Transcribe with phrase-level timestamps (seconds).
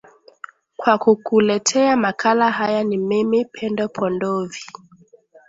[0.77, 4.59] kwa kukuletea makala haya ni mimi pendo pondovi